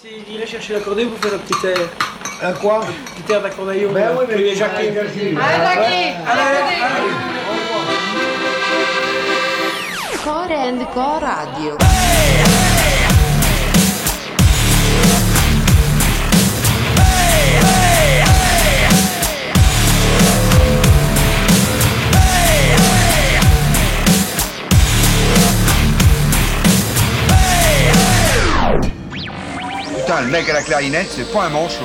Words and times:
S'il 0.00 0.32
irait 0.32 0.46
chercher 0.46 0.74
l'accordéon 0.74 1.10
pour 1.10 1.18
faire 1.18 1.34
un 1.34 1.42
petit 1.42 1.66
air. 1.66 1.88
Un 2.40 2.52
quoi 2.52 2.84
Un 2.84 3.20
petit 3.20 3.32
air 3.32 3.42
d'accordéon. 3.42 3.90
Ben 3.92 4.10
oui, 4.16 4.26
mais 4.28 4.34
que 4.34 4.38
les 4.40 4.54
Jacqueline. 4.54 4.94
Jacqueline. 4.94 5.38
Allez, 5.38 6.14
Allez, 6.24 6.42
allez. 6.62 7.08
Core 10.22 10.52
and 10.52 10.84
Co 10.94 11.18
Radio. 11.18 12.57
Putain, 30.08 30.22
le 30.22 30.28
mec 30.28 30.48
à 30.48 30.54
la 30.54 30.62
clarinette, 30.62 31.08
c'est 31.10 31.30
pas 31.30 31.44
un 31.44 31.50
manchot. 31.50 31.84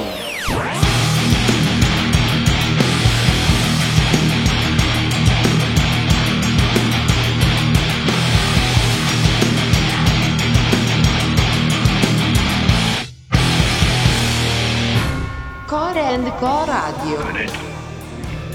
Core 15.67 15.97
and 15.97 16.31
Co 16.39 16.45
Radio. 16.45 17.17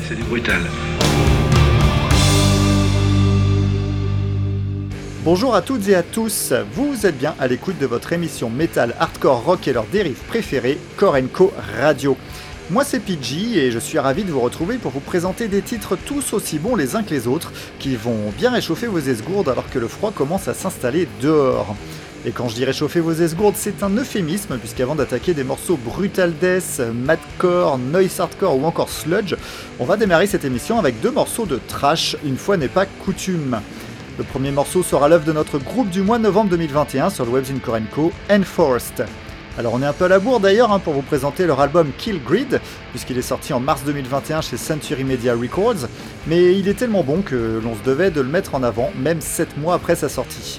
C'est 0.08 0.14
du 0.14 0.22
brutal. 0.22 0.62
Bonjour 5.30 5.54
à 5.54 5.60
toutes 5.60 5.86
et 5.88 5.94
à 5.94 6.02
tous, 6.02 6.54
vous 6.72 7.04
êtes 7.04 7.18
bien 7.18 7.34
à 7.38 7.48
l'écoute 7.48 7.78
de 7.78 7.84
votre 7.84 8.14
émission 8.14 8.48
Metal 8.48 8.94
Hardcore 8.98 9.44
Rock 9.44 9.68
et 9.68 9.74
leurs 9.74 9.84
dérives 9.84 10.22
préférées, 10.26 10.78
Core 10.96 11.18
Co 11.34 11.52
Radio. 11.78 12.16
Moi 12.70 12.82
c'est 12.82 12.98
PG 12.98 13.58
et 13.58 13.70
je 13.70 13.78
suis 13.78 13.98
ravi 13.98 14.24
de 14.24 14.32
vous 14.32 14.40
retrouver 14.40 14.78
pour 14.78 14.90
vous 14.90 15.00
présenter 15.00 15.46
des 15.48 15.60
titres 15.60 15.98
tous 16.02 16.32
aussi 16.32 16.58
bons 16.58 16.76
les 16.76 16.96
uns 16.96 17.02
que 17.02 17.10
les 17.10 17.28
autres, 17.28 17.52
qui 17.78 17.94
vont 17.94 18.32
bien 18.38 18.50
réchauffer 18.50 18.86
vos 18.86 19.00
esgourdes 19.00 19.50
alors 19.50 19.68
que 19.68 19.78
le 19.78 19.86
froid 19.86 20.12
commence 20.12 20.48
à 20.48 20.54
s'installer 20.54 21.06
dehors. 21.20 21.76
Et 22.24 22.30
quand 22.30 22.48
je 22.48 22.54
dis 22.54 22.64
réchauffer 22.64 23.00
vos 23.00 23.12
esgourdes, 23.12 23.56
c'est 23.58 23.82
un 23.82 23.90
euphémisme, 23.90 24.56
puisqu'avant 24.56 24.94
d'attaquer 24.94 25.34
des 25.34 25.44
morceaux 25.44 25.76
brutal 25.76 26.32
death, 26.40 26.80
madcore, 27.04 27.76
noise 27.76 28.18
hardcore 28.18 28.56
ou 28.56 28.64
encore 28.64 28.88
sludge, 28.88 29.34
on 29.78 29.84
va 29.84 29.98
démarrer 29.98 30.26
cette 30.26 30.46
émission 30.46 30.78
avec 30.78 31.02
deux 31.02 31.10
morceaux 31.10 31.44
de 31.44 31.60
trash, 31.68 32.16
une 32.24 32.38
fois 32.38 32.56
n'est 32.56 32.68
pas 32.68 32.86
coutume. 32.86 33.60
Le 34.18 34.24
premier 34.24 34.50
morceau 34.50 34.82
sera 34.82 35.08
l'œuvre 35.08 35.24
de 35.24 35.32
notre 35.32 35.58
groupe 35.58 35.90
du 35.90 36.02
mois 36.02 36.18
de 36.18 36.24
novembre 36.24 36.50
2021 36.50 37.08
sur 37.08 37.24
le 37.24 37.30
Webs 37.30 37.52
in 37.54 37.60
Korenko, 37.60 38.10
Enforced. 38.28 39.06
Alors 39.56 39.74
on 39.74 39.80
est 39.80 39.86
un 39.86 39.92
peu 39.92 40.06
à 40.06 40.08
la 40.08 40.18
bourre 40.18 40.40
d'ailleurs 40.40 40.72
hein, 40.72 40.80
pour 40.80 40.92
vous 40.92 41.02
présenter 41.02 41.46
leur 41.46 41.60
album 41.60 41.92
Kill 41.96 42.20
Grid, 42.24 42.60
puisqu'il 42.90 43.16
est 43.16 43.22
sorti 43.22 43.52
en 43.52 43.60
mars 43.60 43.84
2021 43.84 44.40
chez 44.40 44.56
Century 44.56 45.04
Media 45.04 45.36
Records, 45.36 45.86
mais 46.26 46.58
il 46.58 46.66
est 46.66 46.74
tellement 46.74 47.04
bon 47.04 47.22
que 47.22 47.60
l'on 47.62 47.76
se 47.76 47.82
devait 47.84 48.10
de 48.10 48.20
le 48.20 48.28
mettre 48.28 48.56
en 48.56 48.64
avant, 48.64 48.90
même 48.96 49.20
7 49.20 49.56
mois 49.56 49.74
après 49.74 49.94
sa 49.94 50.08
sortie. 50.08 50.58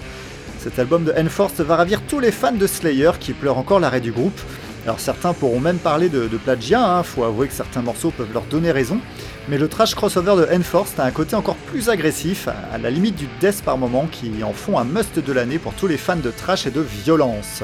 Cet 0.58 0.80
album 0.80 1.04
de 1.04 1.12
Enforced 1.12 1.60
va 1.66 1.76
ravir 1.76 2.02
tous 2.08 2.22
les 2.22 2.32
fans 2.32 2.54
de 2.54 2.66
Slayer 2.66 3.12
qui 3.20 3.34
pleurent 3.34 3.58
encore 3.58 3.82
l'arrêt 3.82 4.02
du 4.02 4.14
groupe. 4.14 4.40
Alors 4.86 5.00
certains 5.00 5.34
pourront 5.34 5.60
même 5.60 5.78
parler 5.78 6.10
de, 6.10 6.28
plagiat, 6.38 6.84
hein, 6.84 7.04
faut 7.04 7.24
avouer 7.24 7.48
que 7.48 7.54
certains 7.54 7.82
morceaux 7.82 8.12
peuvent 8.12 8.34
leur 8.34 8.44
donner 8.44 8.72
raison, 8.72 9.00
mais 9.48 9.58
le 9.58 9.68
trash 9.68 9.94
crossover 9.94 10.36
de 10.38 10.56
Enforced 10.56 11.00
a 11.00 11.04
un 11.04 11.12
côté 11.12 11.36
encore 11.36 11.56
plus 11.56 11.90
agressif, 11.90 12.48
à 12.48 12.78
la 12.78 12.90
limite 12.90 13.16
du 13.16 13.28
death 13.40 13.62
par 13.64 13.78
moment, 13.78 14.08
qui 14.12 14.44
en 14.44 14.54
font 14.54 14.80
un 14.80 14.86
must 14.86 15.20
de 15.20 15.34
l'année 15.34 15.60
pour 15.60 15.74
tous 15.74 15.88
les 15.88 15.98
fans 15.98 16.16
de 16.16 16.32
trash 16.32 16.66
et 16.66 16.72
de 16.72 16.82
violence. 16.82 17.64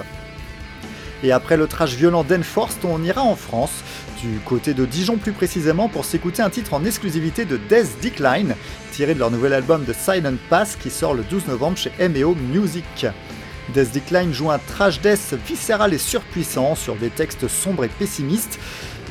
Et 1.23 1.31
après 1.31 1.57
le 1.57 1.65
trash 1.67 1.95
violent 1.95 2.23
d'Enforced, 2.23 2.83
on 2.83 3.01
ira 3.01 3.21
en 3.23 3.35
France, 3.35 3.83
du 4.21 4.39
côté 4.45 4.73
de 4.73 4.85
Dijon 4.85 5.17
plus 5.17 5.31
précisément, 5.31 5.87
pour 5.87 6.05
s'écouter 6.05 6.41
un 6.41 6.49
titre 6.49 6.73
en 6.73 6.83
exclusivité 6.83 7.45
de 7.45 7.57
Death 7.57 7.99
Decline, 8.01 8.55
tiré 8.91 9.13
de 9.13 9.19
leur 9.19 9.31
nouvel 9.31 9.53
album 9.53 9.85
The 9.85 9.93
Silent 9.93 10.35
Pass 10.49 10.75
qui 10.75 10.89
sort 10.89 11.13
le 11.13 11.23
12 11.23 11.47
novembre 11.47 11.77
chez 11.77 11.91
MEO 12.07 12.35
Music. 12.35 13.07
Death 13.73 13.91
Decline 13.91 14.33
joue 14.33 14.51
un 14.51 14.59
trash 14.59 15.01
death 15.01 15.35
viscéral 15.47 15.93
et 15.93 15.97
surpuissant 15.97 16.75
sur 16.75 16.95
des 16.95 17.09
textes 17.09 17.47
sombres 17.47 17.83
et 17.83 17.89
pessimistes, 17.89 18.59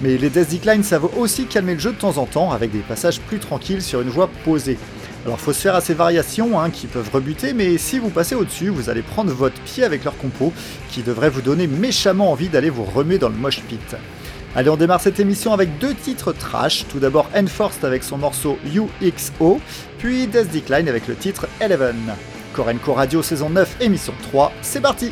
mais 0.03 0.17
les 0.17 0.31
Death 0.31 0.51
Decline 0.51 0.83
savent 0.83 1.09
aussi 1.17 1.47
calmer 1.47 1.75
le 1.75 1.81
jeu 1.81 1.93
de 1.93 1.99
temps 1.99 2.19
en 2.19 2.27
temps 2.27 2.53
avec 2.53 2.71
des 2.71 2.81
passages 2.81 3.21
plus 3.21 3.39
tranquilles 3.39 3.83
sur 3.83 4.01
une 4.01 4.09
voix 4.09 4.31
posée. 4.45 4.79
Alors 5.27 5.41
faut 5.41 5.53
se 5.53 5.61
faire 5.61 5.75
à 5.75 5.81
ces 5.81 5.95
variations 5.95 6.61
hein, 6.61 6.71
qui 6.71 6.87
peuvent 6.87 7.11
rebuter, 7.13 7.55
mais 7.55 7.79
si 7.79 7.99
vous 7.99 8.11
passez 8.11 8.35
au-dessus, 8.35 8.69
vous 8.69 8.91
allez 8.91 9.03
prendre 9.03 9.33
votre 9.33 9.61
pied 9.63 9.83
avec 9.83 10.05
leur 10.05 10.17
compo, 10.19 10.53
qui 10.91 11.03
devrait 11.03 11.31
vous 11.31 11.43
donner 11.43 11.67
méchamment 11.67 12.31
envie 12.31 12.49
d'aller 12.49 12.71
vous 12.71 12.85
remuer 12.85 13.19
dans 13.19 13.31
le 13.31 13.37
mosh 13.37 13.61
pit. 13.63 13.97
Allez, 14.55 14.71
on 14.71 14.77
démarre 14.77 15.01
cette 15.01 15.19
émission 15.19 15.53
avec 15.53 15.79
deux 15.79 15.95
titres 15.95 16.33
trash. 16.33 16.85
Tout 16.89 17.01
d'abord 17.01 17.29
Enforced 17.35 17.85
avec 17.85 18.05
son 18.05 18.19
morceau 18.19 18.59
UXO, 18.65 19.61
puis 19.99 20.27
Death 20.27 20.53
Decline 20.53 20.89
avec 20.89 21.09
le 21.09 21.17
titre 21.17 21.49
Eleven. 21.61 22.15
Korenko 22.55 22.95
Radio 22.95 23.21
saison 23.21 23.51
9, 23.51 23.79
émission 23.81 24.15
3, 24.31 24.53
c'est 24.63 24.81
parti 24.81 25.11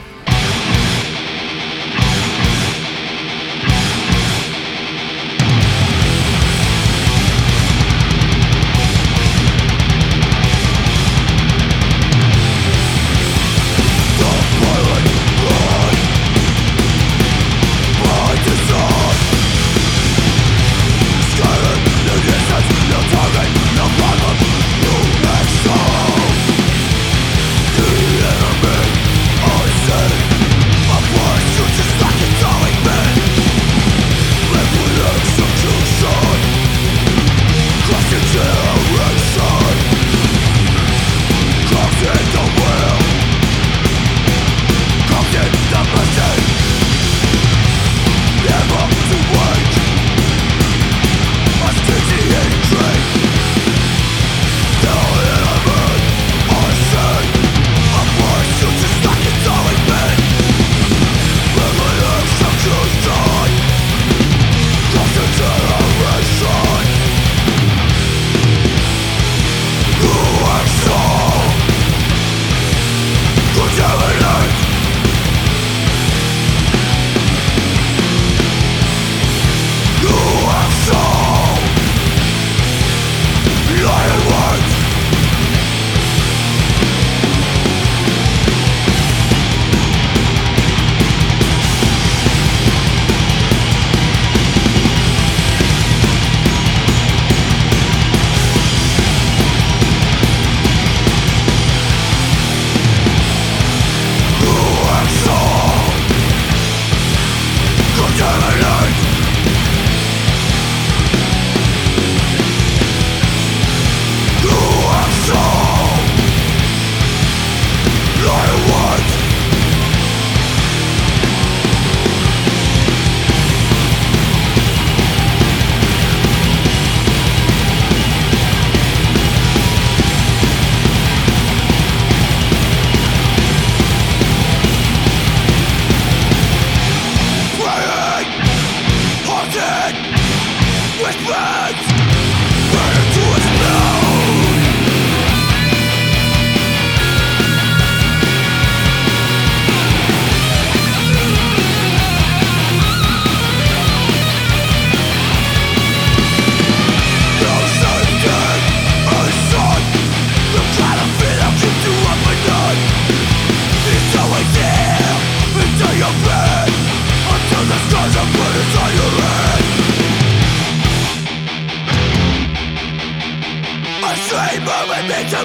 Send 175.03 175.25
me 175.25 175.31
to 175.31 175.37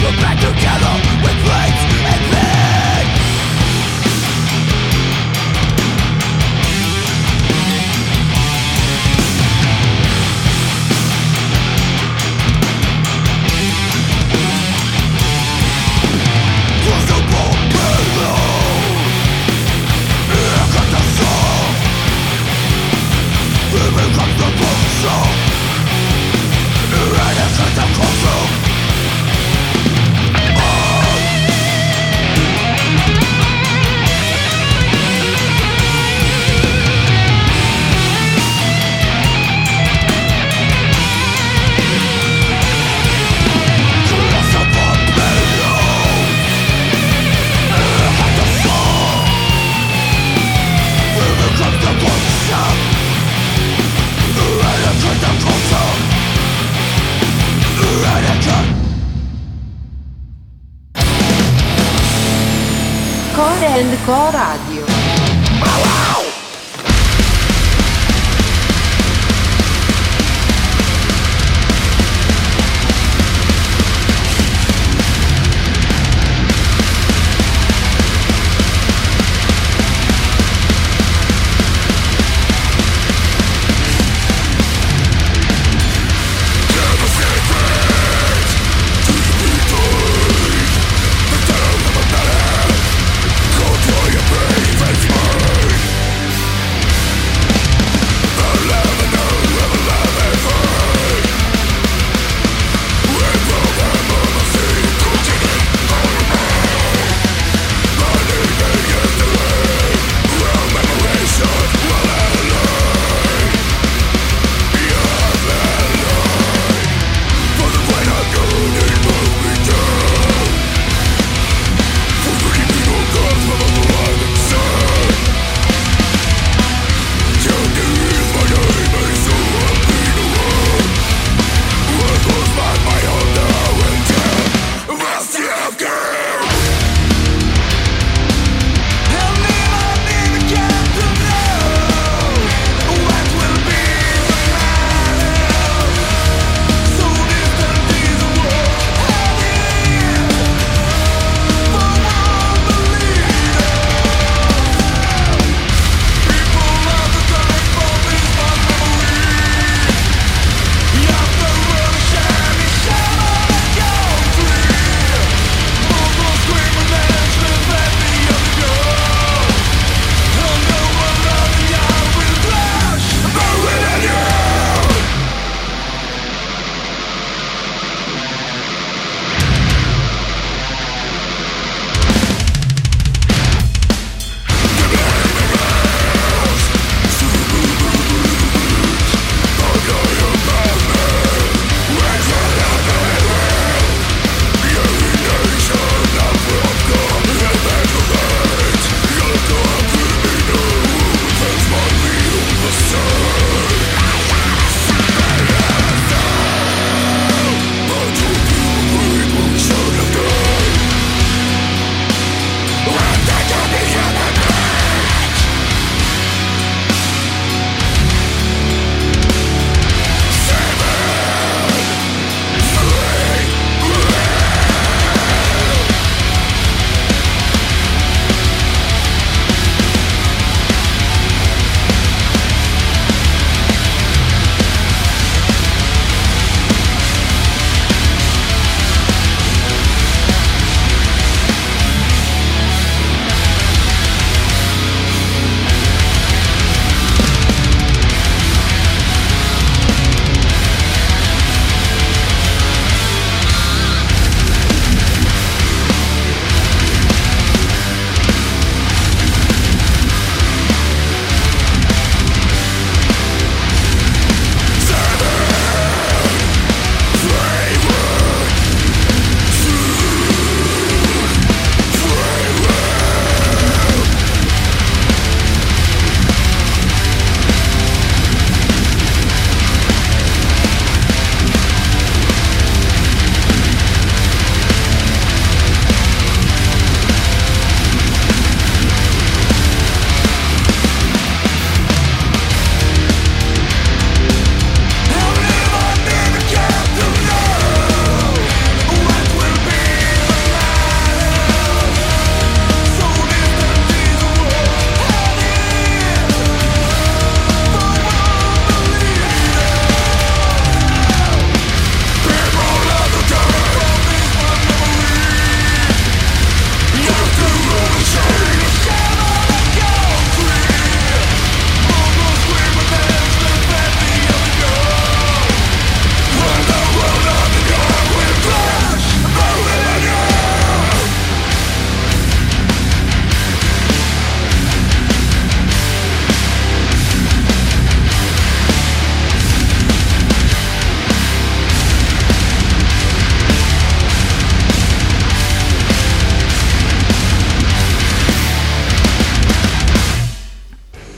We're 0.00 0.16
back 0.22 0.38
together. 0.38 1.25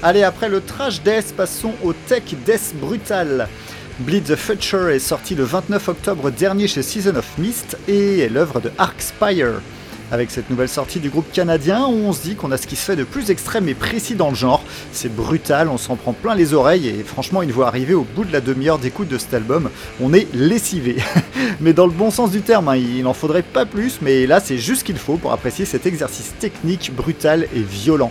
Allez, 0.08 0.22
après 0.22 0.48
le 0.48 0.62
trash 0.62 1.02
death, 1.02 1.34
passons 1.36 1.72
au 1.84 1.92
tech 1.92 2.22
death 2.46 2.72
brutal. 2.80 3.46
Bleed 3.98 4.24
the 4.24 4.36
Future 4.36 4.88
est 4.88 5.00
sorti 5.00 5.34
le 5.34 5.44
29 5.44 5.86
octobre 5.86 6.30
dernier 6.30 6.66
chez 6.66 6.82
Season 6.82 7.14
of 7.14 7.36
Mist 7.36 7.76
et 7.88 8.20
est 8.20 8.30
l'œuvre 8.30 8.58
de 8.60 8.70
Arcspire. 8.78 9.60
Avec 10.10 10.30
cette 10.30 10.48
nouvelle 10.48 10.70
sortie 10.70 10.98
du 10.98 11.10
groupe 11.10 11.30
canadien, 11.30 11.84
on 11.84 12.14
se 12.14 12.22
dit 12.22 12.36
qu'on 12.36 12.52
a 12.52 12.56
ce 12.56 12.66
qui 12.66 12.74
se 12.74 12.86
fait 12.86 12.96
de 12.96 13.04
plus 13.04 13.30
extrême 13.30 13.68
et 13.68 13.74
précis 13.74 14.14
dans 14.14 14.30
le 14.30 14.34
genre. 14.34 14.64
C'est 14.92 15.14
brutal, 15.14 15.68
on 15.68 15.76
s'en 15.76 15.96
prend 15.96 16.14
plein 16.14 16.34
les 16.34 16.54
oreilles 16.54 16.88
et 16.88 17.04
franchement, 17.04 17.42
une 17.42 17.52
fois 17.52 17.68
arrivé 17.68 17.92
au 17.92 18.06
bout 18.16 18.24
de 18.24 18.32
la 18.32 18.40
demi-heure 18.40 18.78
d'écoute 18.78 19.08
de 19.08 19.18
cet 19.18 19.34
album, 19.34 19.68
on 20.00 20.14
est 20.14 20.32
lessivé. 20.32 20.96
mais 21.60 21.74
dans 21.74 21.86
le 21.86 21.92
bon 21.92 22.10
sens 22.10 22.30
du 22.30 22.40
terme, 22.40 22.68
hein, 22.68 22.76
il 22.76 23.02
n'en 23.02 23.12
faudrait 23.12 23.42
pas 23.42 23.66
plus, 23.66 23.98
mais 24.00 24.26
là 24.26 24.40
c'est 24.40 24.56
juste 24.56 24.80
ce 24.80 24.84
qu'il 24.84 24.96
faut 24.96 25.18
pour 25.18 25.32
apprécier 25.32 25.66
cet 25.66 25.84
exercice 25.84 26.32
technique, 26.40 26.92
brutal 26.96 27.46
et 27.54 27.60
violent. 27.60 28.10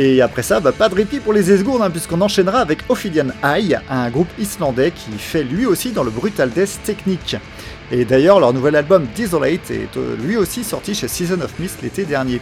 Et 0.00 0.22
après 0.22 0.44
ça, 0.44 0.60
bah, 0.60 0.70
pas 0.70 0.88
de 0.88 0.94
répit 0.94 1.18
pour 1.18 1.32
les 1.32 1.50
esgourdes, 1.50 1.82
hein, 1.82 1.90
puisqu'on 1.90 2.20
enchaînera 2.20 2.60
avec 2.60 2.84
Ophidian 2.88 3.26
Eye, 3.42 3.76
un 3.90 4.08
groupe 4.10 4.28
islandais 4.38 4.92
qui 4.92 5.10
fait 5.18 5.42
lui 5.42 5.66
aussi 5.66 5.90
dans 5.90 6.04
le 6.04 6.10
brutal 6.12 6.50
death 6.50 6.78
technique. 6.84 7.34
Et 7.90 8.04
d'ailleurs, 8.04 8.38
leur 8.38 8.52
nouvel 8.52 8.76
album 8.76 9.08
Desolate 9.16 9.72
est 9.72 9.96
euh, 9.96 10.14
lui 10.22 10.36
aussi 10.36 10.62
sorti 10.62 10.94
chez 10.94 11.08
Season 11.08 11.40
of 11.40 11.58
Mist 11.58 11.82
l'été 11.82 12.04
dernier. 12.04 12.40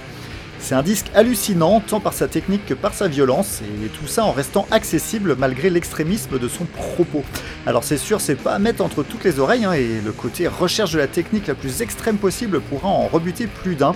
C'est 0.59 0.75
un 0.75 0.83
disque 0.83 1.07
hallucinant, 1.15 1.81
tant 1.81 1.99
par 1.99 2.13
sa 2.13 2.29
technique 2.29 2.67
que 2.67 2.75
par 2.75 2.93
sa 2.93 3.09
violence, 3.09 3.63
et 3.63 3.89
tout 3.89 4.07
ça 4.07 4.25
en 4.25 4.33
restant 4.33 4.67
accessible 4.71 5.35
malgré 5.39 5.71
l'extrémisme 5.71 6.39
de 6.39 6.49
son 6.49 6.67
propos. 6.67 7.25
Alors 7.65 7.85
c'est 7.85 7.97
sûr, 7.97 8.21
c'est 8.21 8.35
pas 8.35 8.53
à 8.53 8.59
mettre 8.59 8.85
entre 8.85 9.03
toutes 9.03 9.25
les 9.25 9.39
oreilles, 9.39 9.65
hein, 9.65 9.73
et 9.73 10.03
le 10.05 10.13
côté 10.13 10.47
recherche 10.47 10.93
de 10.93 10.99
la 10.99 11.07
technique 11.07 11.47
la 11.47 11.55
plus 11.55 11.81
extrême 11.81 12.19
possible 12.19 12.61
pourra 12.61 12.89
en 12.89 13.07
rebuter 13.07 13.47
plus 13.47 13.77
d'un. 13.77 13.95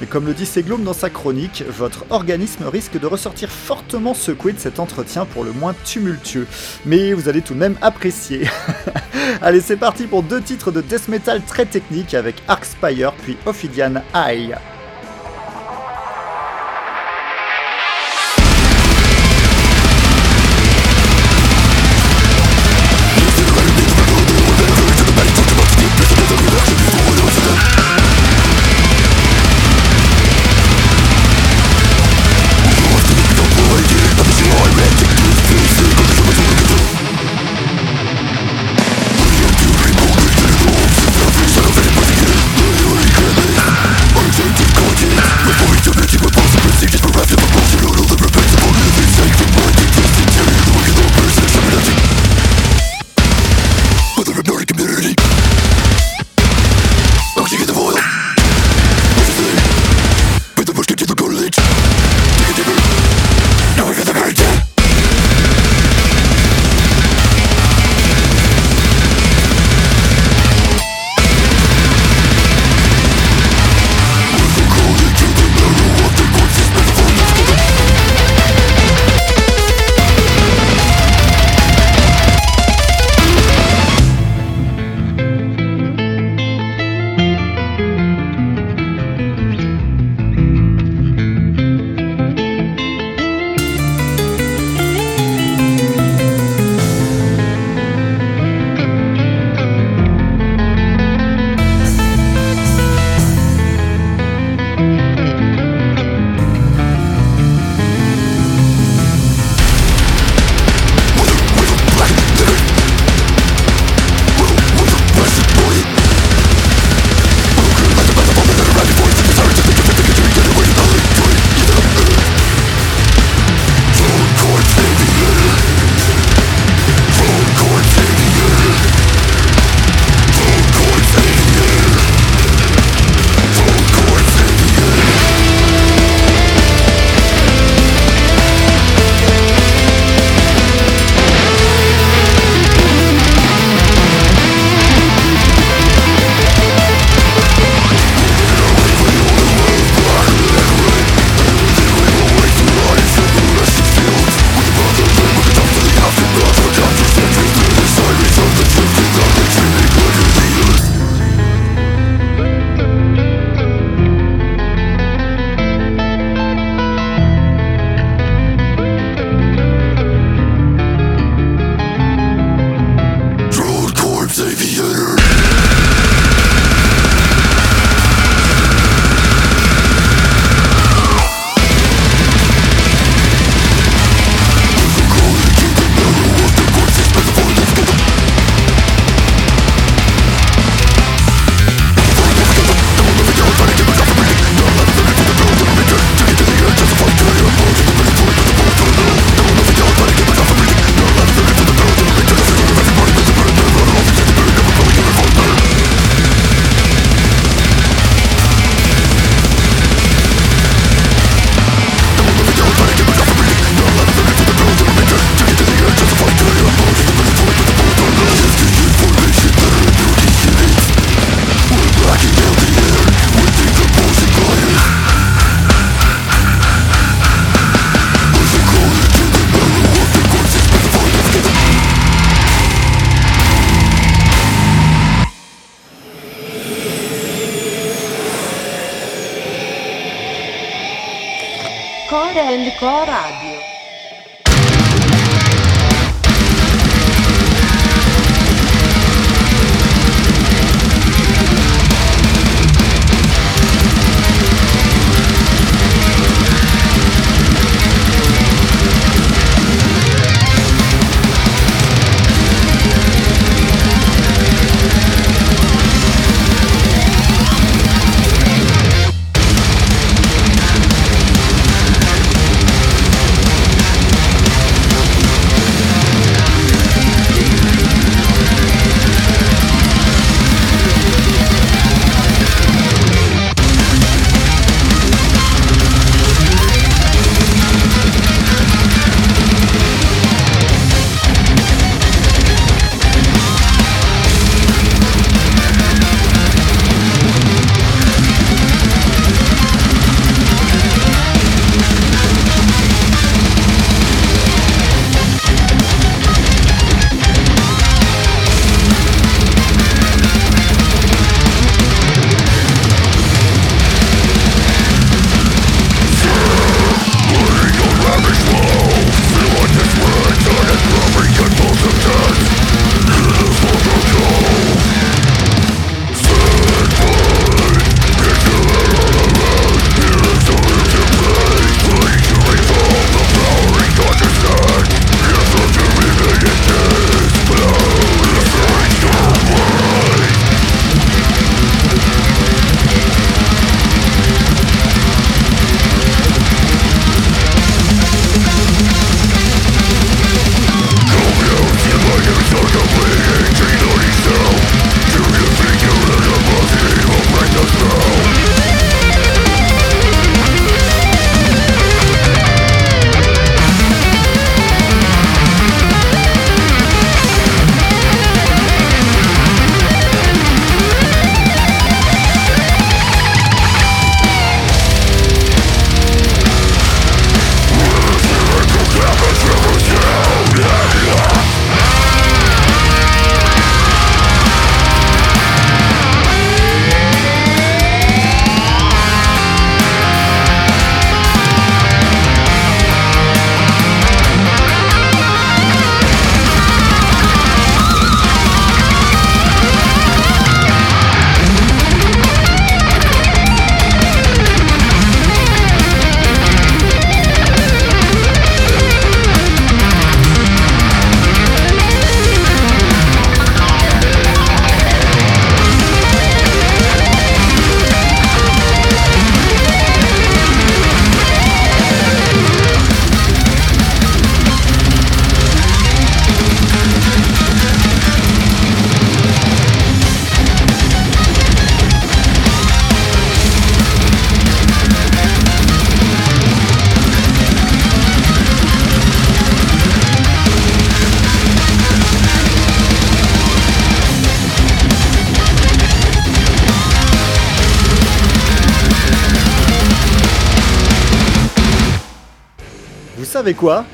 Mais 0.00 0.06
comme 0.06 0.26
le 0.26 0.34
dit 0.34 0.46
Seglom 0.46 0.84
dans 0.84 0.92
sa 0.92 1.10
chronique, 1.10 1.64
votre 1.68 2.04
organisme 2.10 2.64
risque 2.64 2.98
de 2.98 3.06
ressortir 3.06 3.50
fortement 3.50 4.14
secoué 4.14 4.52
de 4.52 4.58
cet 4.58 4.78
entretien 4.78 5.24
pour 5.24 5.44
le 5.44 5.52
moins 5.52 5.74
tumultueux. 5.84 6.46
Mais 6.84 7.12
vous 7.12 7.28
allez 7.28 7.42
tout 7.42 7.54
de 7.54 7.58
même 7.58 7.76
apprécier. 7.80 8.48
Allez, 9.42 9.60
c'est 9.60 9.76
parti 9.76 10.06
pour 10.06 10.22
deux 10.22 10.42
titres 10.42 10.70
de 10.70 10.80
death 10.80 11.08
metal 11.08 11.42
très 11.42 11.66
techniques 11.66 12.14
avec 12.14 12.36
Arcspire 12.48 13.12
puis 13.14 13.36
Ophidian 13.46 14.02
Eye. 14.14 14.54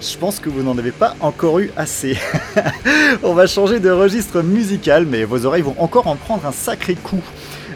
Je 0.01 0.19
pense 0.19 0.39
que 0.39 0.51
vous 0.51 0.63
n'en 0.63 0.77
avez 0.77 0.93
pas 0.93 1.15
encore 1.21 1.59
eu 1.59 1.71
assez. 1.77 2.19
On 3.23 3.33
va 3.33 3.47
changer 3.47 3.81
de 3.81 3.91
registre 3.91 4.43
musical, 4.43 5.07
mais 5.07 5.25
vos 5.25 5.47
oreilles 5.47 5.63
vont 5.63 5.77
encore 5.79 6.09
en 6.09 6.17
prendre 6.17 6.45
un 6.45 6.53
sacré 6.53 6.95
coup. 6.95 7.23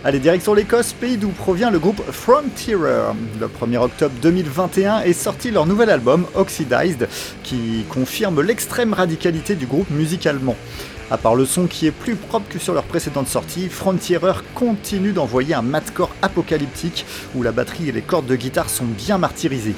Allez, 0.06 0.20
direction 0.20 0.54
l'Écosse, 0.54 0.92
pays 0.92 1.16
d'où 1.16 1.30
provient 1.30 1.68
le 1.68 1.80
groupe 1.80 2.00
Frontierer. 2.12 3.12
Le 3.40 3.48
1er 3.48 3.78
octobre 3.78 4.14
2021 4.22 5.00
est 5.00 5.12
sorti 5.12 5.50
leur 5.50 5.66
nouvel 5.66 5.90
album, 5.90 6.26
Oxidized, 6.36 7.08
qui 7.42 7.84
confirme 7.88 8.40
l'extrême 8.40 8.92
radicalité 8.92 9.56
du 9.56 9.66
groupe 9.66 9.90
musicalement. 9.90 10.54
À 11.10 11.16
part 11.16 11.34
le 11.34 11.44
son 11.44 11.66
qui 11.66 11.88
est 11.88 11.90
plus 11.90 12.14
propre 12.14 12.46
que 12.48 12.60
sur 12.60 12.72
leur 12.72 12.84
précédente 12.84 13.26
sortie, 13.26 13.68
Frontierer 13.68 14.42
continue 14.54 15.10
d'envoyer 15.10 15.54
un 15.54 15.62
madcore 15.62 16.14
apocalyptique 16.22 17.04
où 17.34 17.42
la 17.42 17.50
batterie 17.50 17.88
et 17.88 17.92
les 17.92 18.02
cordes 18.02 18.26
de 18.26 18.36
guitare 18.36 18.70
sont 18.70 18.84
bien 18.84 19.18
martyrisées. 19.18 19.74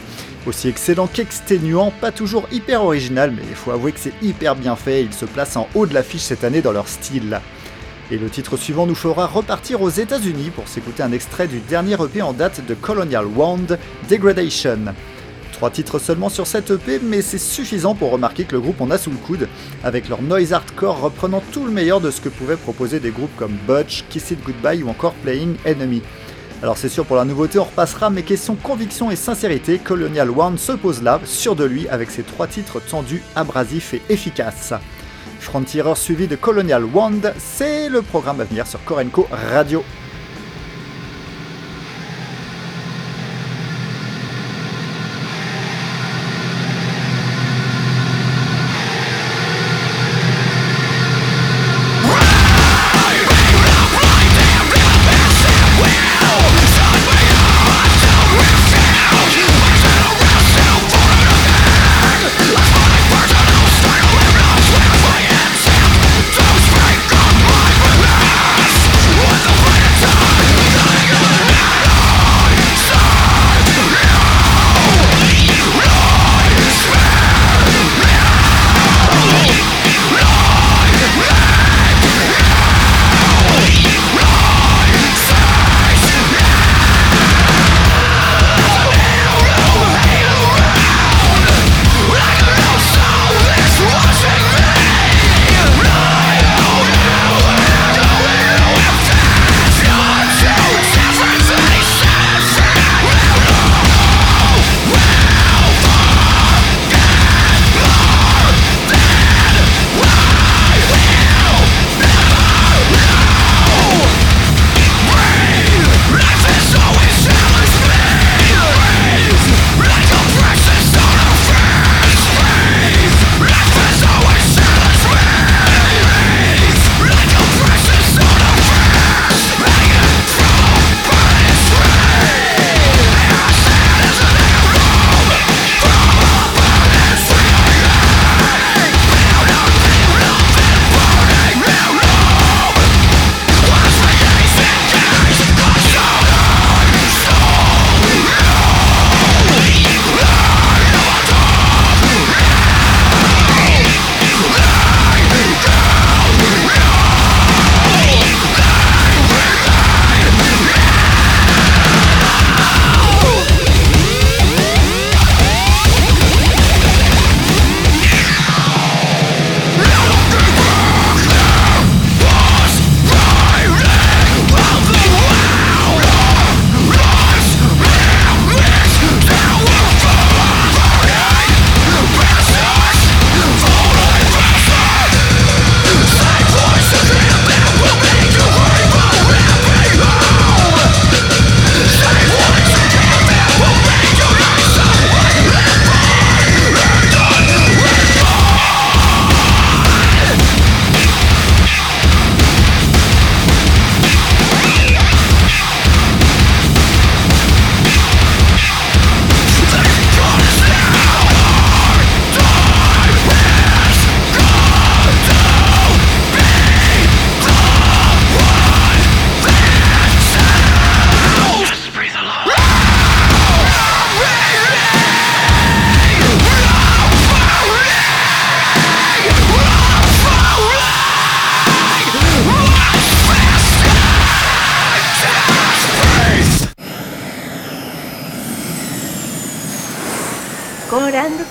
Aussi 0.47 0.69
excellent 0.69 1.07
qu'exténuant, 1.07 1.91
pas 2.03 2.13
toujours 2.13 2.47
hyper 2.53 2.85
original, 2.85 3.33
mais 3.35 3.45
il 3.49 3.57
faut 3.57 3.71
avouer 3.71 3.93
que 3.93 4.01
c'est 4.01 4.13
hyper 4.21 4.57
bien 4.57 4.77
fait, 4.77 5.05
ils 5.05 5.15
se 5.15 5.25
placent 5.25 5.57
en 5.57 5.69
haut 5.75 5.87
de 5.87 5.95
l'affiche 5.95 6.21
cette 6.21 6.45
année 6.45 6.61
dans 6.61 6.73
leur 6.73 6.87
style. 6.87 7.41
Et 8.11 8.17
le 8.17 8.31
titre 8.31 8.57
suivant 8.57 8.87
nous 8.87 8.95
fera 8.95 9.27
repartir 9.27 9.83
aux 9.83 9.91
États-Unis 9.91 10.51
pour 10.55 10.67
s'écouter 10.67 11.03
un 11.03 11.13
extrait 11.13 11.47
du 11.47 11.59
dernier 11.61 11.95
EP 12.03 12.23
en 12.23 12.33
date 12.33 12.65
de 12.67 12.73
Colonial 12.73 13.27
Wand, 13.27 13.79
Degradation. 14.09 14.79
Trois 15.53 15.71
titres 15.71 15.99
seulement 15.99 16.31
sur 16.31 16.47
cette 16.47 16.71
EP, 16.71 17.01
mais 17.03 17.21
c'est 17.21 17.37
suffisant 17.37 17.95
pour 17.95 18.11
remarquer 18.11 18.45
que 18.45 18.53
le 18.53 18.61
groupe 18.61 18.81
en 18.81 18.91
a 18.91 18.97
sous 18.97 19.11
le 19.11 19.17
coude, 19.17 19.47
avec 19.85 20.09
leur 20.09 20.23
noise 20.23 20.55
hardcore 20.55 21.03
reprenant 21.03 21.43
tout 21.53 21.67
le 21.67 21.71
meilleur 21.71 22.01
de 22.01 22.11
ce 22.11 22.23
que 22.23 22.31
pouvaient 22.31 22.57
proposer 22.57 22.99
des 22.99 23.11
groupes 23.11 23.37
comme 23.37 23.59
Butch, 23.67 24.05
Kiss 24.09 24.31
It 24.31 24.43
Goodbye 24.43 24.83
ou 24.83 24.89
encore 24.89 25.13
Playing 25.15 25.57
Enemy. 25.67 26.01
Alors 26.63 26.79
c'est 26.79 26.89
sûr 26.89 27.05
pour 27.05 27.17
la 27.17 27.27
nouveauté 27.27 27.59
on 27.59 27.65
repassera, 27.65 28.09
mais 28.09 28.23
question 28.23 28.55
conviction 28.55 29.11
et 29.11 29.17
sincérité, 29.17 29.79
Colonial 29.79 30.31
One 30.31 30.57
se 30.57 30.73
pose 30.73 31.03
là, 31.03 31.21
sûr 31.25 31.55
de 31.57 31.65
lui, 31.65 31.87
avec 31.89 32.11
ses 32.11 32.23
trois 32.23 32.47
titres 32.47 32.81
tendus, 32.81 33.23
abrasifs 33.37 33.93
et 33.93 34.03
efficaces. 34.09 34.73
Frontierer 35.41 35.97
suivi 35.97 36.27
de 36.29 36.37
Colonial 36.37 36.85
Wand, 36.85 37.21
c'est 37.39 37.89
le 37.89 38.03
programme 38.03 38.41
à 38.41 38.45
venir 38.45 38.67
sur 38.67 38.83
Korenko 38.85 39.27
Radio. 39.53 39.83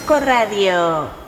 Coranco 0.08 0.20
Radio. 0.26 1.27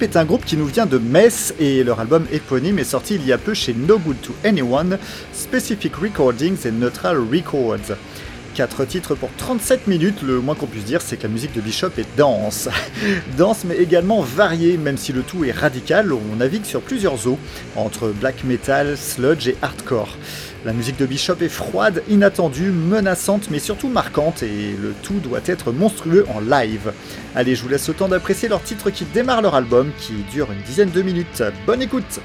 Bishop 0.00 0.12
est 0.12 0.16
un 0.16 0.24
groupe 0.24 0.44
qui 0.46 0.56
nous 0.56 0.66
vient 0.66 0.86
de 0.86 0.96
Metz 0.96 1.52
et 1.58 1.84
leur 1.84 2.00
album 2.00 2.24
éponyme 2.32 2.78
est 2.78 2.84
sorti 2.84 3.16
il 3.16 3.26
y 3.26 3.32
a 3.32 3.38
peu 3.38 3.52
chez 3.52 3.74
No 3.74 3.98
Good 3.98 4.20
to 4.22 4.34
Anyone, 4.44 4.98
Specific 5.32 5.94
Recordings 5.96 6.66
et 6.66 6.70
Neutral 6.70 7.18
Records. 7.18 7.96
4 8.54 8.84
titres 8.86 9.14
pour 9.14 9.28
37 9.36 9.88
minutes, 9.88 10.22
le 10.22 10.40
moins 10.40 10.54
qu'on 10.54 10.66
puisse 10.66 10.84
dire 10.84 11.02
c'est 11.02 11.18
que 11.18 11.24
la 11.24 11.28
musique 11.28 11.52
de 11.54 11.60
Bishop 11.60 11.90
est 11.98 12.06
dense. 12.16 12.68
dense 13.36 13.64
mais 13.64 13.76
également 13.76 14.22
variée, 14.22 14.78
même 14.78 14.96
si 14.96 15.12
le 15.12 15.22
tout 15.22 15.44
est 15.44 15.52
radical, 15.52 16.12
on 16.12 16.36
navigue 16.36 16.64
sur 16.64 16.80
plusieurs 16.80 17.26
eaux, 17.26 17.38
entre 17.76 18.08
black 18.08 18.44
metal, 18.44 18.96
sludge 18.96 19.48
et 19.48 19.56
hardcore. 19.60 20.16
La 20.66 20.74
musique 20.74 20.98
de 20.98 21.06
Bishop 21.06 21.36
est 21.40 21.48
froide, 21.48 22.02
inattendue, 22.10 22.70
menaçante, 22.70 23.50
mais 23.50 23.58
surtout 23.58 23.88
marquante, 23.88 24.42
et 24.42 24.76
le 24.78 24.92
tout 25.02 25.18
doit 25.18 25.40
être 25.46 25.72
monstrueux 25.72 26.26
en 26.34 26.40
live. 26.40 26.92
Allez, 27.34 27.54
je 27.54 27.62
vous 27.62 27.70
laisse 27.70 27.82
le 27.82 28.08
d'apprécier 28.08 28.46
leur 28.46 28.62
titre 28.62 28.90
qui 28.90 29.06
démarre 29.06 29.40
leur 29.40 29.54
album, 29.54 29.90
qui 29.98 30.12
dure 30.30 30.52
une 30.52 30.60
dizaine 30.60 30.90
de 30.90 31.00
minutes. 31.00 31.42
Bonne 31.66 31.80
écoute 31.80 32.20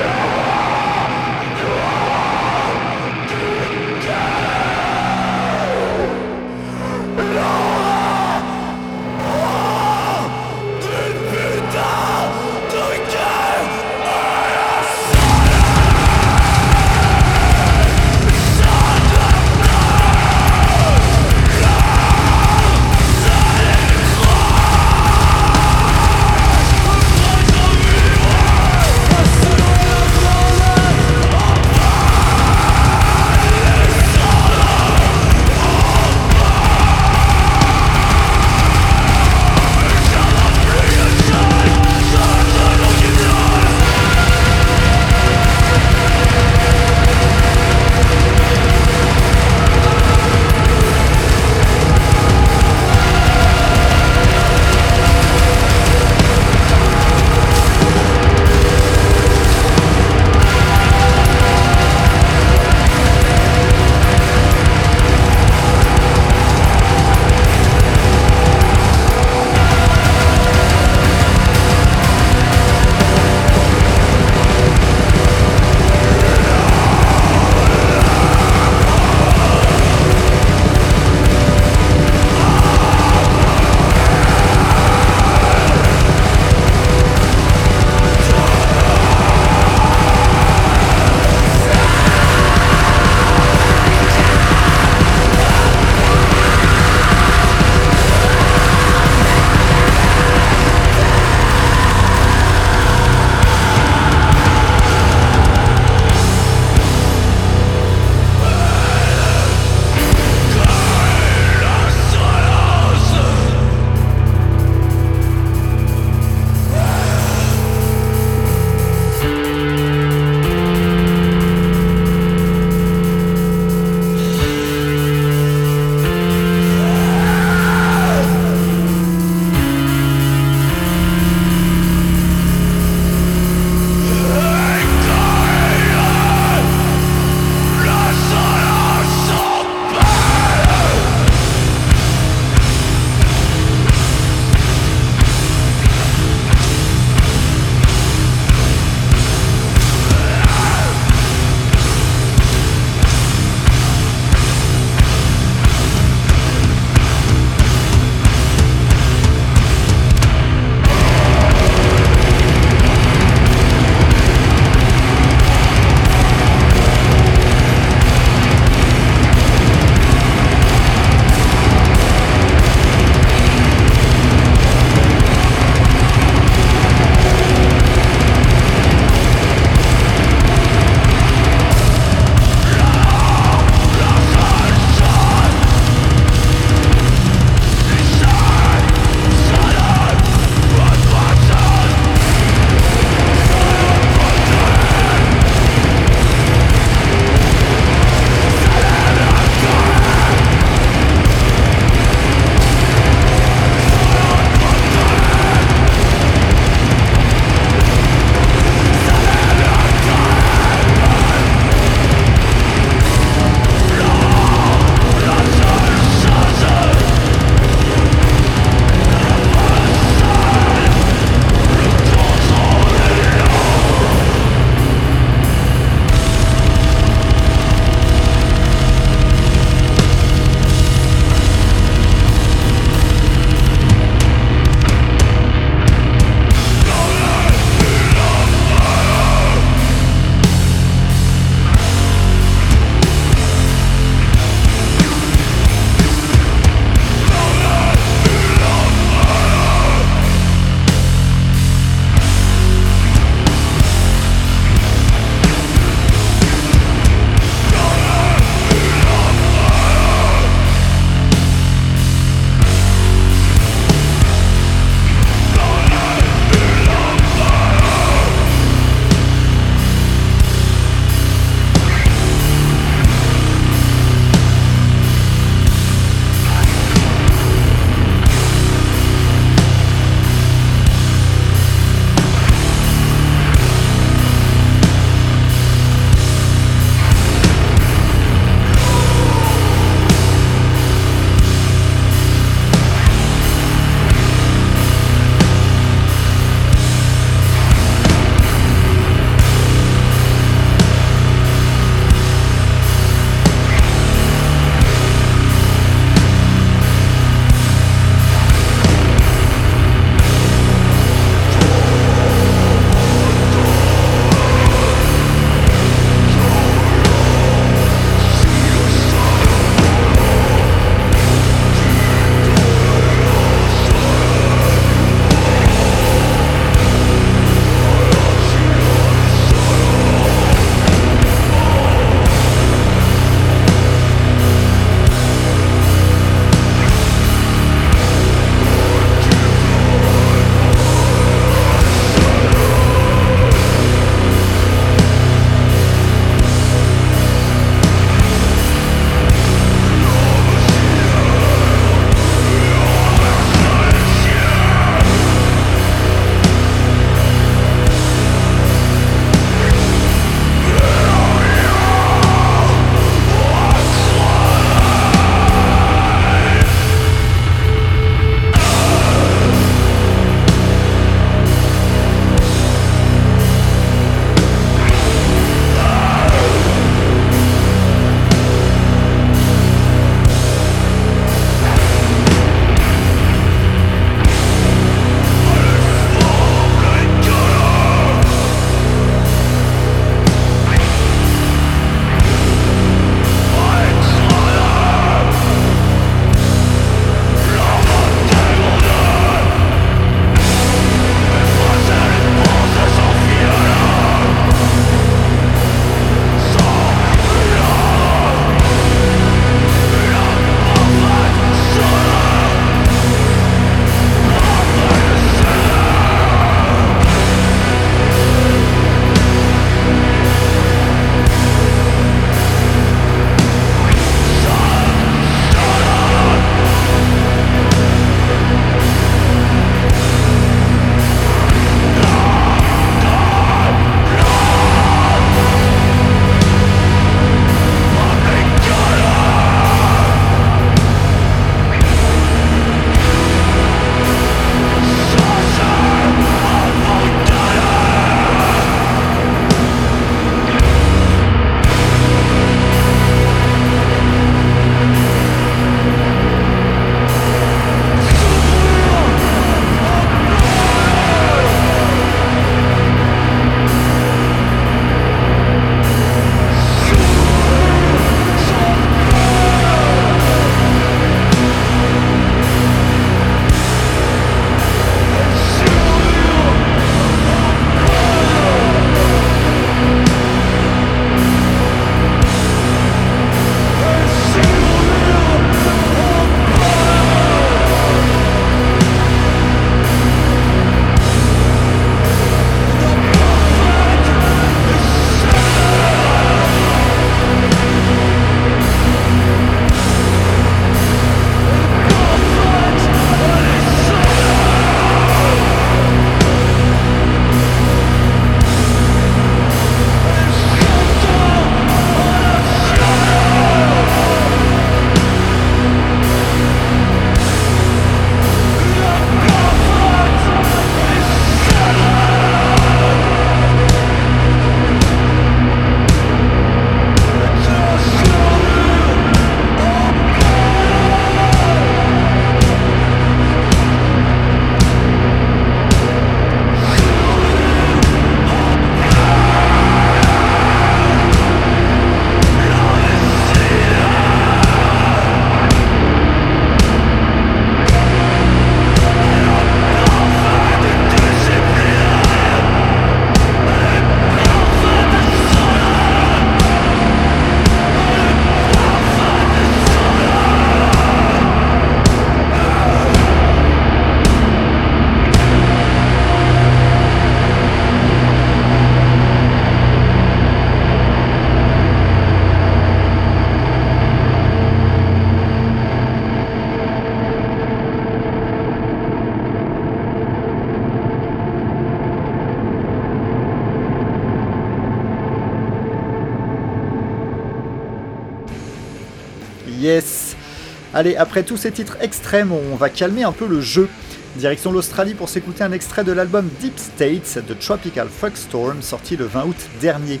Allez, 590.82 590.96
après 590.96 591.22
tous 591.22 591.36
ces 591.36 591.52
titres 591.52 591.76
extrêmes, 591.80 592.32
on 592.32 592.56
va 592.56 592.68
calmer 592.68 593.04
un 593.04 593.12
peu 593.12 593.28
le 593.28 593.40
jeu. 593.40 593.68
Direction 594.16 594.50
l'Australie 594.50 594.94
pour 594.94 595.08
s'écouter 595.08 595.44
un 595.44 595.52
extrait 595.52 595.84
de 595.84 595.92
l'album 595.92 596.28
Deep 596.40 596.58
States 596.58 597.24
de 597.24 597.34
Tropical 597.34 597.86
Fuckstorm 597.88 598.62
sorti 598.62 598.96
le 598.96 599.04
20 599.04 599.26
août 599.26 599.36
dernier. 599.60 600.00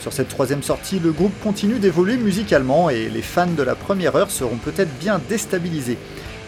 Sur 0.00 0.14
cette 0.14 0.28
troisième 0.28 0.62
sortie, 0.62 1.00
le 1.00 1.12
groupe 1.12 1.38
continue 1.42 1.78
d'évoluer 1.78 2.16
musicalement 2.16 2.88
et 2.88 3.10
les 3.10 3.20
fans 3.20 3.44
de 3.46 3.62
la 3.62 3.74
première 3.74 4.16
heure 4.16 4.30
seront 4.30 4.56
peut-être 4.56 4.88
bien 4.98 5.20
déstabilisés. 5.28 5.98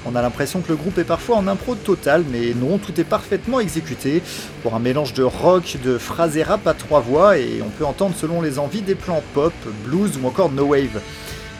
On 0.06 0.16
a 0.16 0.22
l'impression 0.22 0.62
que 0.62 0.70
le 0.70 0.76
groupe 0.76 0.96
est 0.96 1.04
parfois 1.04 1.36
en 1.36 1.46
impro 1.46 1.74
total, 1.74 2.24
mais 2.32 2.54
non, 2.54 2.78
tout 2.78 2.98
est 2.98 3.04
parfaitement 3.04 3.60
exécuté 3.60 4.22
pour 4.62 4.74
un 4.74 4.78
mélange 4.78 5.12
de 5.12 5.24
rock, 5.24 5.76
de 5.84 5.98
phrases 5.98 6.38
et 6.38 6.42
rap 6.42 6.66
à 6.66 6.72
trois 6.72 7.00
voix, 7.00 7.36
et 7.36 7.60
on 7.62 7.68
peut 7.68 7.84
entendre 7.84 8.14
selon 8.16 8.40
les 8.40 8.58
envies 8.58 8.80
des 8.80 8.94
plans 8.94 9.22
pop, 9.34 9.52
blues 9.84 10.18
ou 10.22 10.26
encore 10.26 10.50
no 10.50 10.64
wave. 10.64 11.02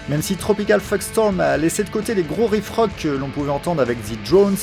Même 0.09 0.21
si 0.21 0.37
Tropical 0.37 0.81
Fuckstorm 0.81 1.41
a 1.41 1.57
laissé 1.57 1.83
de 1.83 1.89
côté 1.89 2.15
les 2.15 2.23
gros 2.23 2.47
riff 2.47 2.69
rock 2.71 2.91
que 2.99 3.09
l'on 3.09 3.29
pouvait 3.29 3.51
entendre 3.51 3.81
avec 3.81 3.99
The 4.03 4.29
Drones, 4.29 4.57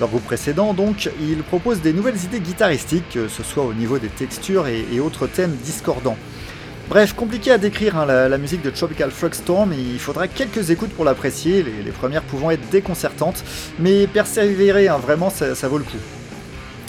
leur 0.00 0.08
groupe 0.08 0.24
précédent 0.24 0.72
donc, 0.72 1.10
il 1.20 1.42
propose 1.42 1.82
des 1.82 1.92
nouvelles 1.92 2.22
idées 2.24 2.40
guitaristiques, 2.40 3.10
que 3.12 3.28
ce 3.28 3.42
soit 3.42 3.64
au 3.64 3.74
niveau 3.74 3.98
des 3.98 4.08
textures 4.08 4.66
et, 4.66 4.86
et 4.92 5.00
autres 5.00 5.26
thèmes 5.26 5.54
discordants. 5.62 6.16
Bref, 6.88 7.14
compliqué 7.14 7.50
à 7.50 7.58
décrire 7.58 7.98
hein, 7.98 8.06
la, 8.06 8.38
musique 8.38 8.62
de 8.62 8.70
Tropical 8.70 9.10
Fuckstorm, 9.10 9.72
il 9.72 9.98
faudra 9.98 10.28
quelques 10.28 10.70
écoutes 10.70 10.92
pour 10.92 11.04
l'apprécier, 11.04 11.64
les, 11.64 11.90
premières 11.90 12.22
pouvant 12.22 12.52
être 12.52 12.68
déconcertantes, 12.70 13.42
mais 13.80 14.06
persévérer, 14.06 14.86
hein, 14.86 14.98
vraiment 14.98 15.28
ça 15.28 15.68
vaut 15.68 15.78
le 15.78 15.84
coup. 15.84 16.15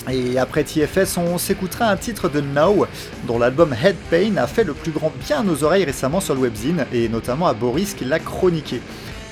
Et 0.09 0.37
après 0.39 0.63
TFS, 0.63 1.17
on 1.17 1.37
s'écoutera 1.37 1.85
un 1.85 1.97
titre 1.97 2.29
de 2.29 2.39
Now, 2.39 2.87
dont 3.25 3.37
l'album 3.37 3.73
Head 3.73 3.97
Pain 4.09 4.37
a 4.37 4.47
fait 4.47 4.63
le 4.63 4.73
plus 4.73 4.91
grand 4.91 5.11
bien 5.25 5.41
à 5.41 5.43
nos 5.43 5.63
oreilles 5.63 5.83
récemment 5.83 6.21
sur 6.21 6.33
le 6.33 6.41
webzine, 6.41 6.85
et 6.93 7.09
notamment 7.09 7.47
à 7.47 7.53
Boris 7.53 7.93
qui 7.93 8.05
l'a 8.05 8.19
chroniqué. 8.19 8.81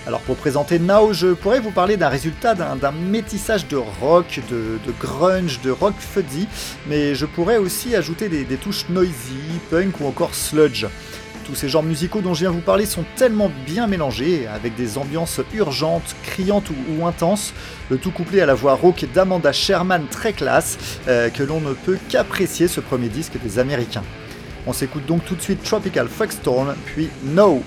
Alors 0.05 0.19
pour 0.19 0.35
présenter 0.35 0.77
Now, 0.77 1.13
je 1.13 1.33
pourrais 1.33 1.61
vous 1.61 1.71
parler 1.71 1.97
d'un 1.97 2.09
résultat 2.09 2.53
d'un 2.53 2.91
métissage 2.91 3.67
de 3.67 3.77
rock, 3.77 4.41
de, 4.51 4.77
grunge, 4.99 5.61
de 5.61 5.71
rock 5.71 5.95
fuzzy, 5.97 6.47
mais 6.87 7.15
je 7.15 7.25
pourrais 7.25 7.57
aussi 7.57 7.95
ajouter 7.95 8.27
des 8.27 8.57
touches 8.57 8.89
noisy, 8.89 9.39
punk 9.71 10.01
ou 10.01 10.07
encore 10.07 10.35
sludge. 10.35 10.85
Tous 11.45 11.53
ces 11.53 11.69
genres 11.69 11.83
musicaux 11.83 12.21
dont 12.21 12.33
je 12.33 12.39
viens 12.39 12.49
vous 12.49 12.59
parler 12.59 12.87
sont 12.87 13.05
tellement 13.15 13.51
bien 13.67 13.85
mélangés, 13.85 14.47
avec 14.47 14.75
des 14.75 14.97
ambiances 14.97 15.41
urgentes, 15.53 16.15
criantes 16.23 16.71
ou, 16.89 17.05
intenses, 17.05 17.53
le 17.91 17.97
tout 17.97 18.09
couplé 18.09 18.41
à 18.41 18.47
la 18.47 18.55
voix 18.55 18.73
rauque 18.73 19.05
d'Amanda 19.13 19.53
Sherman 19.53 20.07
très 20.09 20.33
classe, 20.33 20.77
euh, 21.07 21.29
que 21.29 21.43
l'on 21.43 21.61
ne 21.61 21.73
peut 21.73 21.99
qu'apprécier 22.09 22.67
ce 22.67 22.79
premier 22.79 23.09
disque 23.09 23.39
des 23.43 23.59
Américains. 23.59 24.03
On 24.65 24.73
s'écoute 24.73 25.05
donc 25.05 25.23
tout 25.23 25.35
de 25.35 25.41
suite 25.41 25.61
Tropical 25.61 26.07
Fuckstorm, 26.07 26.73
puis 26.87 27.09
No 27.23 27.61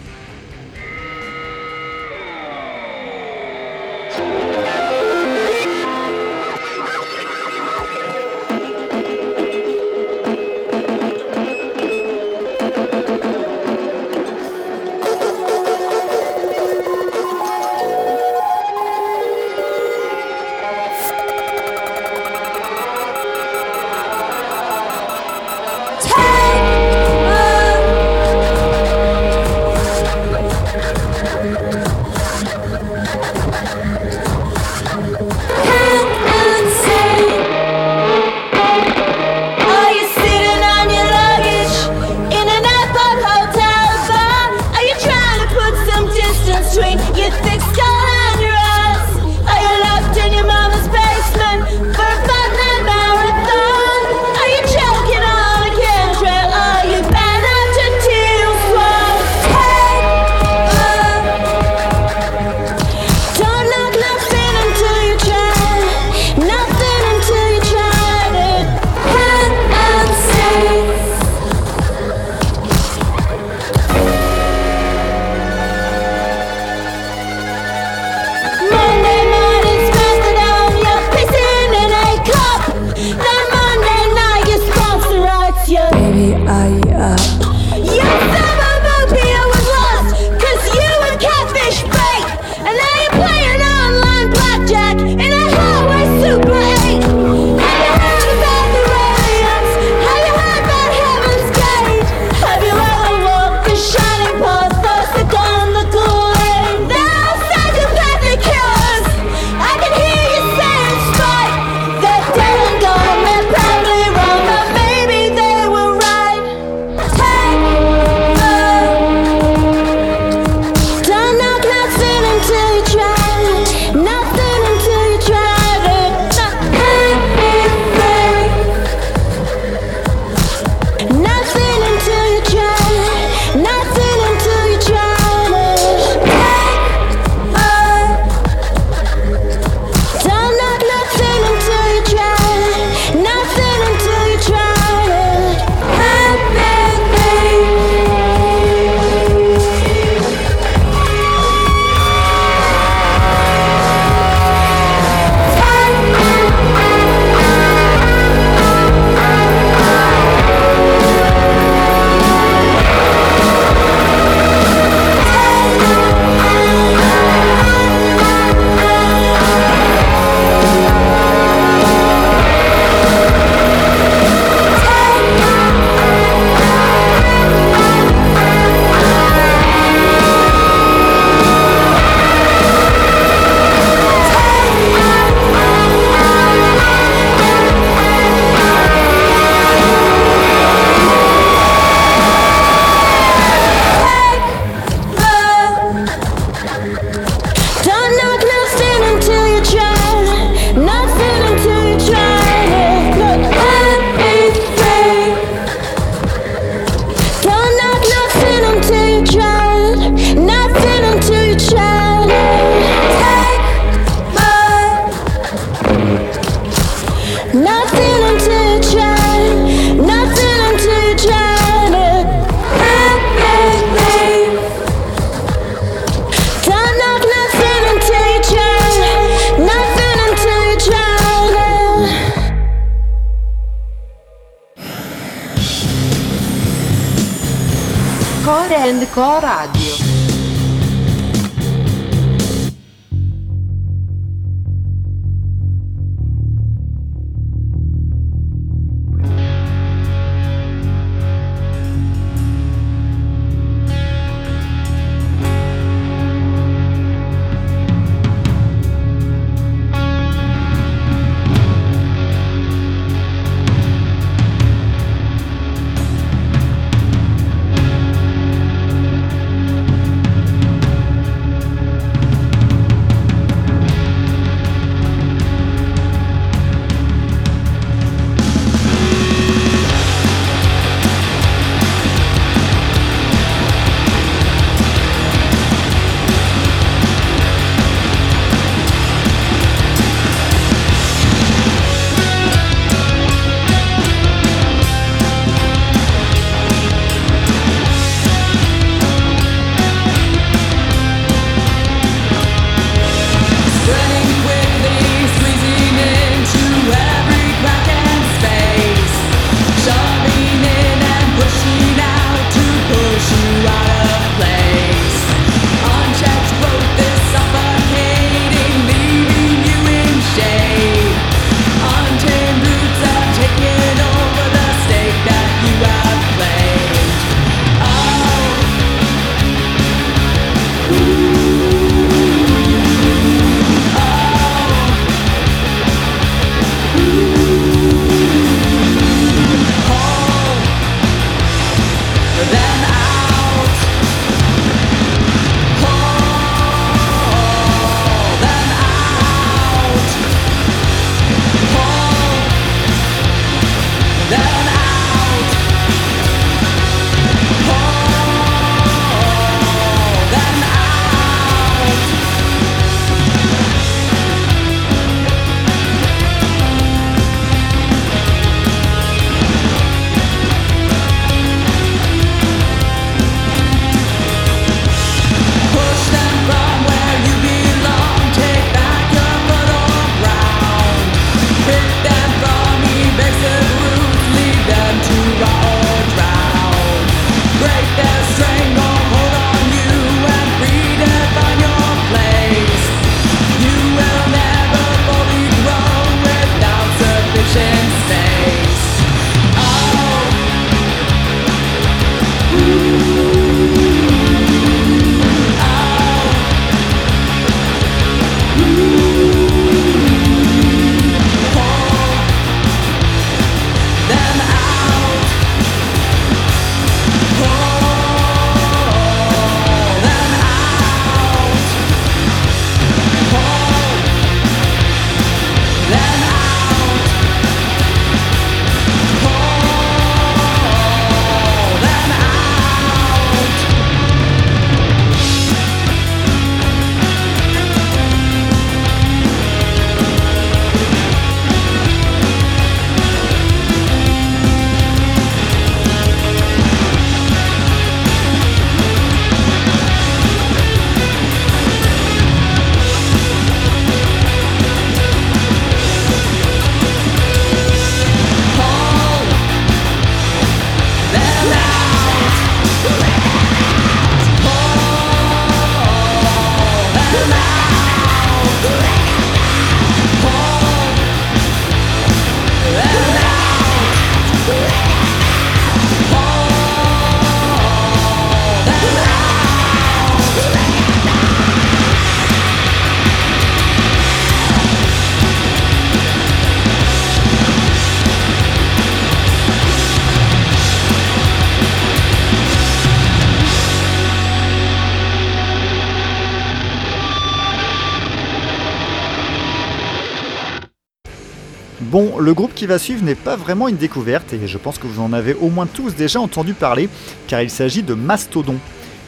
va 502.69 502.79
suivre 502.79 503.03
n'est 503.03 503.14
pas 503.14 503.35
vraiment 503.35 503.66
une 503.66 503.77
découverte 503.77 504.35
et 504.35 504.47
je 504.47 504.59
pense 504.59 504.79
que 504.79 504.87
vous 504.87 505.01
en 505.01 505.14
avez 505.14 505.35
au 505.35 505.49
moins 505.49 505.66
tous 505.66 505.95
déjà 505.95 506.21
entendu 506.21 506.53
parler 506.53 506.89
car 507.27 507.41
il 507.41 507.49
s'agit 507.49 507.83
de 507.83 507.95
Mastodon. 507.95 508.57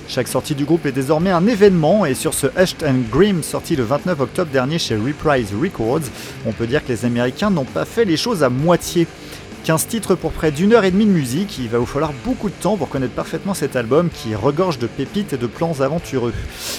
Chaque 0.09 0.29
sortie 0.29 0.55
du 0.55 0.65
groupe 0.65 0.87
est 0.87 0.93
désormais 0.93 1.31
un 1.31 1.47
événement 1.47 2.07
et 2.07 2.15
sur 2.15 2.33
ce 2.33 2.47
Hushed 2.59 2.83
and 2.85 3.03
Grim 3.13 3.43
sorti 3.43 3.77
le 3.77 3.85
29 3.85 4.19
octobre 4.19 4.51
dernier 4.51 4.79
chez 4.79 4.97
Reprise 4.97 5.49
Records, 5.61 6.09
on 6.47 6.53
peut 6.53 6.67
dire 6.67 6.83
que 6.83 6.91
les 6.91 7.05
Américains 7.05 7.51
n'ont 7.51 7.65
pas 7.65 7.85
fait 7.85 8.07
les 8.07 8.17
choses 8.17 8.43
à 8.43 8.49
moitié. 8.49 9.07
15 9.65 9.87
titres 9.89 10.15
pour 10.15 10.33
près 10.33 10.51
d'une 10.51 10.73
heure 10.73 10.85
et 10.85 10.91
demie 10.91 11.05
de 11.05 11.11
musique, 11.11 11.59
il 11.59 11.69
va 11.69 11.77
vous 11.77 11.85
falloir 11.85 12.15
beaucoup 12.25 12.49
de 12.49 12.55
temps 12.55 12.79
pour 12.79 12.89
connaître 12.89 13.13
parfaitement 13.13 13.53
cet 13.53 13.77
album 13.77 14.09
qui 14.09 14.35
regorge 14.35 14.79
de 14.79 14.87
pépites 14.87 15.35
et 15.35 15.37
de 15.37 15.47
plans 15.47 15.83
aventureux. 15.83 16.33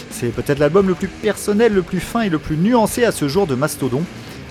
C'est 0.10 0.30
peut-être 0.30 0.58
l'album 0.58 0.88
le 0.88 0.96
plus 0.96 1.08
personnel, 1.08 1.74
le 1.74 1.84
plus 1.84 2.00
fin 2.00 2.22
et 2.22 2.30
le 2.30 2.40
plus 2.40 2.58
nuancé 2.58 3.06
à 3.06 3.12
ce 3.12 3.28
jour 3.28 3.46
de 3.46 3.54
Mastodon. 3.54 4.02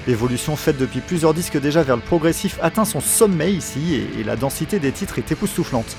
L'évolution 0.07 0.57
faite 0.57 0.79
depuis 0.79 1.01
plusieurs 1.01 1.35
disques 1.35 1.61
déjà 1.61 1.83
vers 1.83 1.97
le 1.97 2.03
progressif 2.03 2.59
atteint 2.63 2.85
son 2.85 3.01
sommet 3.01 3.53
ici 3.53 4.03
et, 4.19 4.25
la 4.25 4.37
densité 4.37 4.79
des 4.79 4.93
titres 4.93 5.19
est 5.19 5.31
époustouflante. 5.31 5.97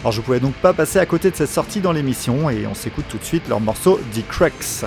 Alors 0.00 0.12
je 0.12 0.20
pouvais 0.20 0.40
donc 0.40 0.54
pas 0.54 0.72
passer 0.72 0.98
à 0.98 1.06
côté 1.06 1.30
de 1.30 1.36
cette 1.36 1.50
sortie 1.50 1.80
dans 1.80 1.92
l'émission 1.92 2.50
et 2.50 2.66
on 2.66 2.74
s'écoute 2.74 3.06
tout 3.08 3.18
de 3.18 3.24
suite 3.24 3.48
leur 3.48 3.60
morceau 3.60 4.00
The 4.14 4.26
Cracks. 4.28 4.84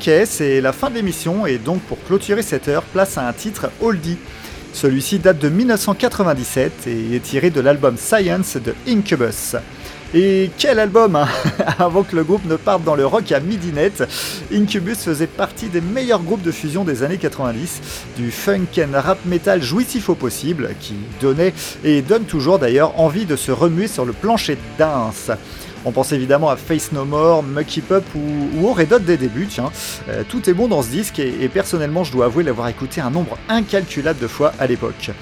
Ok, 0.00 0.10
c'est 0.24 0.62
la 0.62 0.72
fin 0.72 0.88
de 0.88 0.94
l'émission 0.94 1.44
et 1.44 1.58
donc 1.58 1.82
pour 1.82 2.02
clôturer 2.04 2.40
cette 2.40 2.68
heure, 2.68 2.84
place 2.84 3.18
à 3.18 3.28
un 3.28 3.34
titre 3.34 3.70
oldie. 3.82 4.16
Celui-ci 4.72 5.18
date 5.18 5.38
de 5.38 5.50
1997 5.50 6.86
et 6.86 7.16
est 7.16 7.20
tiré 7.22 7.50
de 7.50 7.60
l'album 7.60 7.98
Science 7.98 8.56
de 8.56 8.74
Incubus. 8.88 9.56
Et 10.12 10.50
quel 10.58 10.80
album 10.80 11.14
hein 11.14 11.28
Avant 11.78 12.02
que 12.02 12.16
le 12.16 12.24
groupe 12.24 12.44
ne 12.44 12.56
parte 12.56 12.82
dans 12.82 12.96
le 12.96 13.06
rock 13.06 13.30
à 13.30 13.38
midinette, 13.38 14.02
Incubus 14.52 14.96
faisait 14.96 15.28
partie 15.28 15.68
des 15.68 15.80
meilleurs 15.80 16.22
groupes 16.22 16.42
de 16.42 16.50
fusion 16.50 16.82
des 16.82 17.04
années 17.04 17.16
90, 17.16 17.80
du 18.16 18.32
funk 18.32 18.66
and 18.78 18.92
rap 18.92 19.24
metal 19.24 19.62
jouissif 19.62 20.08
au 20.08 20.16
possible, 20.16 20.70
qui 20.80 20.94
donnait 21.20 21.54
et 21.84 22.02
donne 22.02 22.24
toujours 22.24 22.58
d'ailleurs 22.58 22.98
envie 22.98 23.24
de 23.24 23.36
se 23.36 23.52
remuer 23.52 23.86
sur 23.86 24.04
le 24.04 24.12
plancher 24.12 24.56
de 24.56 24.60
danse. 24.78 25.30
On 25.84 25.92
pense 25.92 26.12
évidemment 26.12 26.50
à 26.50 26.56
Face 26.56 26.90
No 26.90 27.04
More, 27.04 27.44
Mucky 27.44 27.80
Pup 27.80 28.04
ou, 28.16 28.58
ou 28.58 28.68
au 28.68 28.72
Red 28.72 28.92
Hot 28.92 28.98
des 28.98 29.16
débuts, 29.16 29.46
tiens. 29.48 29.70
Euh, 30.08 30.24
tout 30.28 30.50
est 30.50 30.52
bon 30.54 30.66
dans 30.66 30.82
ce 30.82 30.88
disque 30.88 31.20
et 31.20 31.48
personnellement 31.48 32.02
je 32.02 32.12
dois 32.12 32.26
avouer 32.26 32.42
l'avoir 32.42 32.68
écouté 32.68 33.00
un 33.00 33.10
nombre 33.10 33.38
incalculable 33.48 34.18
de 34.18 34.26
fois 34.26 34.52
à 34.58 34.66
l'époque. 34.66 35.12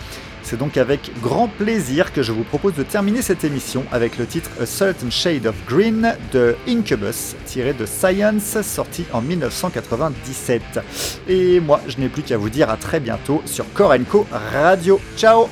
C'est 0.48 0.56
donc 0.56 0.78
avec 0.78 1.10
grand 1.20 1.46
plaisir 1.46 2.10
que 2.10 2.22
je 2.22 2.32
vous 2.32 2.42
propose 2.42 2.72
de 2.72 2.82
terminer 2.82 3.20
cette 3.20 3.44
émission 3.44 3.84
avec 3.92 4.16
le 4.16 4.24
titre 4.24 4.48
A 4.58 4.64
Certain 4.64 5.10
Shade 5.10 5.44
of 5.44 5.54
Green 5.68 6.16
de 6.32 6.56
Incubus, 6.66 7.36
tiré 7.44 7.74
de 7.74 7.84
Science, 7.84 8.62
sorti 8.62 9.04
en 9.12 9.20
1997. 9.20 10.62
Et 11.28 11.60
moi, 11.60 11.82
je 11.86 11.98
n'ai 11.98 12.08
plus 12.08 12.22
qu'à 12.22 12.38
vous 12.38 12.48
dire 12.48 12.70
à 12.70 12.78
très 12.78 12.98
bientôt 12.98 13.42
sur 13.44 13.70
Korenko 13.74 14.26
Radio. 14.32 14.98
Ciao 15.18 15.48